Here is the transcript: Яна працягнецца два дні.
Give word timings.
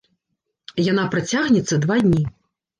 Яна 0.91 1.05
працягнецца 1.13 1.81
два 1.87 2.03
дні. 2.09 2.27